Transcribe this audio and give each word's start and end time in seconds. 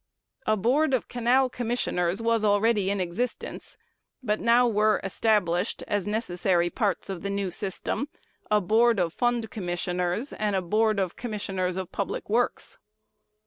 A 0.47 0.57
Board 0.57 0.95
of 0.95 1.07
Canal 1.07 1.47
Commissioners 1.47 2.23
was 2.23 2.43
already 2.43 2.89
in 2.89 2.99
existence; 2.99 3.77
but 4.23 4.39
now 4.39 4.67
were 4.67 4.99
established, 5.03 5.83
as 5.87 6.07
necessary 6.07 6.71
parts 6.71 7.07
of 7.07 7.21
the 7.21 7.29
new 7.29 7.51
"system," 7.51 8.09
a 8.49 8.59
Board 8.61 8.97
of 8.97 9.13
Fund 9.13 9.51
Commissioners 9.51 10.33
and 10.33 10.55
a 10.55 10.61
Board 10.63 10.99
of 10.99 11.15
Commissioners 11.15 11.75
of 11.77 11.91
Public 11.91 12.31
Works. 12.31 12.79